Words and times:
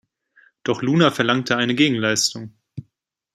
Doch 0.63 0.81
Luna 0.81 1.11
verlangte 1.11 1.57
eine 1.57 1.75
Gegenleistung. 1.75 2.55